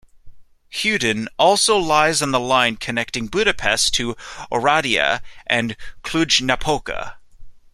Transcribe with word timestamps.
Huedin 0.71 1.27
also 1.37 1.77
lies 1.77 2.23
on 2.23 2.31
the 2.31 2.39
line 2.39 2.75
connecting 2.75 3.27
Budapest 3.27 3.93
to 3.93 4.15
Oradea 4.51 5.21
and 5.45 5.77
Cluj-Napoca. 6.03 7.17